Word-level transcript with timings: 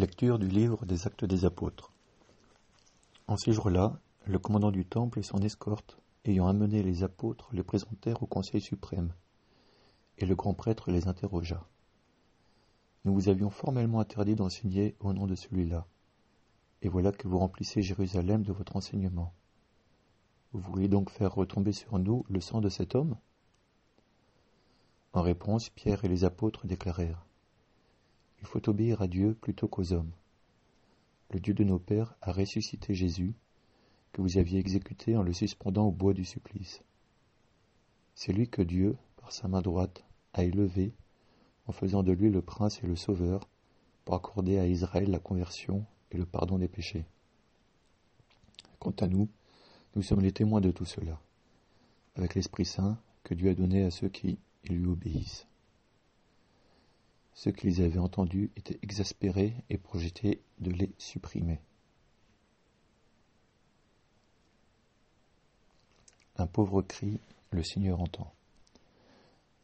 Lecture 0.00 0.38
du 0.38 0.48
livre 0.48 0.86
des 0.86 1.06
Actes 1.06 1.26
des 1.26 1.44
Apôtres. 1.44 1.92
En 3.26 3.36
ces 3.36 3.52
jours-là, 3.52 4.00
le 4.24 4.38
commandant 4.38 4.70
du 4.70 4.86
temple 4.86 5.18
et 5.18 5.22
son 5.22 5.36
escorte, 5.42 5.98
ayant 6.24 6.48
amené 6.48 6.82
les 6.82 7.02
apôtres, 7.02 7.50
les 7.52 7.62
présentèrent 7.62 8.22
au 8.22 8.26
Conseil 8.26 8.62
suprême, 8.62 9.12
et 10.16 10.24
le 10.24 10.34
grand 10.34 10.54
prêtre 10.54 10.90
les 10.90 11.06
interrogea. 11.06 11.66
Nous 13.04 13.12
vous 13.12 13.28
avions 13.28 13.50
formellement 13.50 14.00
interdit 14.00 14.36
d'enseigner 14.36 14.96
au 15.00 15.12
nom 15.12 15.26
de 15.26 15.34
celui-là, 15.34 15.86
et 16.80 16.88
voilà 16.88 17.12
que 17.12 17.28
vous 17.28 17.38
remplissez 17.38 17.82
Jérusalem 17.82 18.42
de 18.42 18.54
votre 18.54 18.76
enseignement. 18.76 19.34
Vous 20.54 20.60
voulez 20.60 20.88
donc 20.88 21.10
faire 21.10 21.34
retomber 21.34 21.72
sur 21.72 21.98
nous 21.98 22.24
le 22.30 22.40
sang 22.40 22.62
de 22.62 22.70
cet 22.70 22.94
homme? 22.94 23.18
En 25.12 25.20
réponse, 25.20 25.68
Pierre 25.68 26.06
et 26.06 26.08
les 26.08 26.24
apôtres 26.24 26.66
déclarèrent 26.66 27.26
il 28.40 28.46
faut 28.46 28.68
obéir 28.68 29.02
à 29.02 29.06
Dieu 29.06 29.34
plutôt 29.34 29.68
qu'aux 29.68 29.92
hommes. 29.92 30.12
Le 31.30 31.40
Dieu 31.40 31.54
de 31.54 31.64
nos 31.64 31.78
pères 31.78 32.14
a 32.22 32.32
ressuscité 32.32 32.94
Jésus, 32.94 33.34
que 34.12 34.22
vous 34.22 34.38
aviez 34.38 34.58
exécuté 34.58 35.16
en 35.16 35.22
le 35.22 35.32
suspendant 35.32 35.86
au 35.86 35.92
bois 35.92 36.14
du 36.14 36.24
supplice. 36.24 36.82
C'est 38.14 38.32
lui 38.32 38.48
que 38.48 38.62
Dieu, 38.62 38.96
par 39.16 39.32
sa 39.32 39.46
main 39.46 39.62
droite, 39.62 40.04
a 40.32 40.44
élevé, 40.44 40.92
en 41.66 41.72
faisant 41.72 42.02
de 42.02 42.12
lui 42.12 42.30
le 42.30 42.42
prince 42.42 42.82
et 42.82 42.86
le 42.86 42.96
sauveur, 42.96 43.48
pour 44.04 44.14
accorder 44.14 44.58
à 44.58 44.66
Israël 44.66 45.10
la 45.10 45.20
conversion 45.20 45.84
et 46.10 46.16
le 46.16 46.26
pardon 46.26 46.58
des 46.58 46.68
péchés. 46.68 47.04
Quant 48.78 48.94
à 49.00 49.06
nous, 49.06 49.28
nous 49.94 50.02
sommes 50.02 50.20
les 50.20 50.32
témoins 50.32 50.60
de 50.60 50.70
tout 50.70 50.84
cela, 50.84 51.20
avec 52.16 52.34
l'Esprit 52.34 52.64
Saint 52.64 52.98
que 53.22 53.34
Dieu 53.34 53.50
a 53.50 53.54
donné 53.54 53.84
à 53.84 53.90
ceux 53.90 54.08
qui 54.08 54.38
lui 54.68 54.86
obéissent. 54.86 55.46
Ceux 57.42 57.52
qu'ils 57.52 57.80
avaient 57.80 57.98
entendus 57.98 58.50
étaient 58.56 58.78
exaspérés 58.82 59.54
et 59.70 59.78
projetaient 59.78 60.42
de 60.58 60.70
les 60.72 60.90
supprimer. 60.98 61.58
Un 66.36 66.46
pauvre 66.46 66.82
cri, 66.82 67.18
le 67.50 67.62
Seigneur 67.62 68.02
entend. 68.02 68.30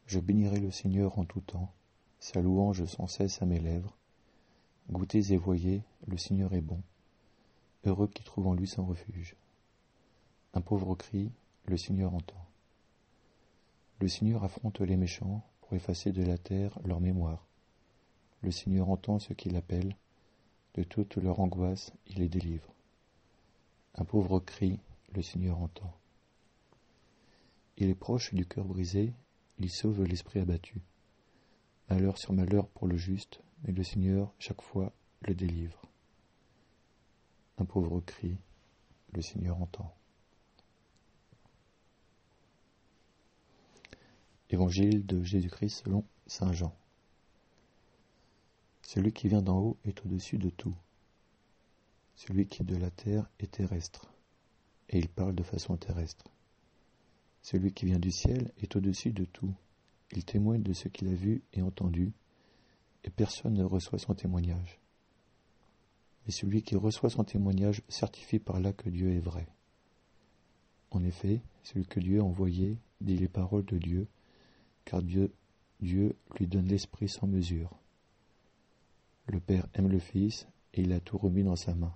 Je 0.07 0.19
bénirai 0.19 0.59
le 0.59 0.71
Seigneur 0.71 1.19
en 1.19 1.23
tout 1.23 1.41
temps, 1.41 1.71
sa 2.19 2.41
louange 2.41 2.83
sans 2.85 3.05
cesse 3.05 3.43
à 3.43 3.45
mes 3.45 3.59
lèvres. 3.59 3.95
Goûtez 4.89 5.31
et 5.33 5.37
voyez, 5.37 5.83
le 6.07 6.17
Seigneur 6.17 6.55
est 6.55 6.61
bon. 6.61 6.81
Heureux 7.85 8.07
qui 8.07 8.23
trouve 8.23 8.47
en 8.47 8.55
lui 8.55 8.67
son 8.67 8.87
refuge. 8.87 9.35
Un 10.55 10.61
pauvre 10.61 10.95
cri, 10.95 11.29
le 11.67 11.77
Seigneur 11.77 12.15
entend. 12.15 12.43
Le 13.99 14.07
Seigneur 14.07 14.43
affronte 14.43 14.81
les 14.81 14.97
méchants 14.97 15.45
pour 15.61 15.75
effacer 15.75 16.11
de 16.11 16.23
la 16.23 16.39
terre 16.39 16.79
leur 16.83 16.99
mémoire. 16.99 17.47
Le 18.41 18.51
Seigneur 18.51 18.89
entend 18.89 19.19
ce 19.19 19.33
qu'il 19.33 19.55
appelle, 19.55 19.95
de 20.75 20.83
toute 20.83 21.15
leur 21.17 21.39
angoisse 21.39 21.91
il 22.07 22.19
les 22.19 22.29
délivre. 22.29 22.73
Un 23.95 24.05
pauvre 24.05 24.39
cri, 24.39 24.79
le 25.13 25.21
Seigneur 25.21 25.59
entend. 25.59 25.91
Il 27.77 27.89
est 27.89 27.95
proche 27.95 28.33
du 28.33 28.45
cœur 28.45 28.65
brisé, 28.65 29.13
il 29.59 29.71
sauve 29.71 30.03
l'esprit 30.03 30.39
abattu. 30.39 30.81
Malheur 31.89 32.17
sur 32.17 32.33
malheur 32.33 32.67
pour 32.69 32.87
le 32.87 32.97
juste, 32.97 33.41
mais 33.63 33.73
le 33.73 33.83
Seigneur 33.83 34.33
chaque 34.39 34.61
fois 34.61 34.93
le 35.21 35.33
délivre. 35.33 35.81
Un 37.57 37.65
pauvre 37.65 38.01
cri, 38.01 38.37
le 39.13 39.21
Seigneur 39.21 39.59
entend. 39.59 39.95
Évangile 44.49 45.05
de 45.05 45.23
Jésus-Christ 45.23 45.83
selon 45.83 46.05
Saint 46.27 46.53
Jean. 46.53 46.75
Celui 48.97 49.13
qui 49.13 49.27
vient 49.27 49.43
d'en 49.43 49.59
haut 49.59 49.77
est 49.85 50.03
au-dessus 50.03 50.39
de 50.39 50.49
tout. 50.49 50.73
Celui 52.15 52.47
qui 52.47 52.63
est 52.63 52.65
de 52.65 52.75
la 52.75 52.89
terre 52.89 53.29
est 53.37 53.51
terrestre, 53.51 54.11
et 54.89 54.97
il 54.97 55.07
parle 55.07 55.35
de 55.35 55.43
façon 55.43 55.77
terrestre. 55.77 56.25
Celui 57.43 57.73
qui 57.73 57.85
vient 57.85 57.99
du 57.99 58.09
ciel 58.09 58.51
est 58.57 58.75
au-dessus 58.75 59.11
de 59.11 59.25
tout. 59.25 59.53
Il 60.13 60.25
témoigne 60.25 60.63
de 60.63 60.73
ce 60.73 60.87
qu'il 60.87 61.09
a 61.09 61.13
vu 61.13 61.43
et 61.53 61.61
entendu, 61.61 62.11
et 63.03 63.11
personne 63.11 63.53
ne 63.53 63.63
reçoit 63.63 63.99
son 63.99 64.15
témoignage. 64.15 64.79
Mais 66.25 66.31
celui 66.31 66.63
qui 66.63 66.75
reçoit 66.75 67.11
son 67.11 67.23
témoignage 67.23 67.83
certifie 67.89 68.39
par 68.39 68.59
là 68.59 68.73
que 68.73 68.89
Dieu 68.89 69.11
est 69.11 69.19
vrai. 69.19 69.47
En 70.89 71.03
effet, 71.03 71.43
celui 71.61 71.85
que 71.85 71.99
Dieu 71.99 72.19
a 72.19 72.23
envoyé 72.23 72.79
dit 72.99 73.15
les 73.15 73.29
paroles 73.29 73.65
de 73.65 73.77
Dieu, 73.77 74.07
car 74.85 75.03
Dieu, 75.03 75.31
Dieu 75.81 76.15
lui 76.39 76.47
donne 76.47 76.65
l'esprit 76.65 77.09
sans 77.09 77.27
mesure. 77.27 77.77
Le 79.27 79.39
Père 79.41 79.67
aime 79.73 79.89
le 79.89 79.99
Fils, 79.99 80.47
et 80.73 80.81
il 80.81 80.93
a 80.93 80.99
tout 80.99 81.17
remis 81.17 81.43
dans 81.43 81.55
sa 81.55 81.73
main. 81.73 81.93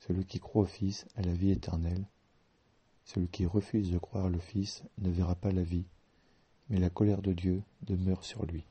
Celui 0.00 0.24
qui 0.24 0.40
croit 0.40 0.62
au 0.62 0.66
Fils 0.66 1.06
a 1.14 1.22
la 1.22 1.32
vie 1.32 1.52
éternelle. 1.52 2.04
Celui 3.04 3.28
qui 3.28 3.46
refuse 3.46 3.90
de 3.90 3.98
croire 3.98 4.28
le 4.28 4.38
Fils 4.38 4.82
ne 4.98 5.10
verra 5.10 5.36
pas 5.36 5.52
la 5.52 5.62
vie, 5.62 5.86
mais 6.68 6.78
la 6.78 6.90
colère 6.90 7.22
de 7.22 7.32
Dieu 7.32 7.62
demeure 7.82 8.24
sur 8.24 8.44
lui. 8.44 8.64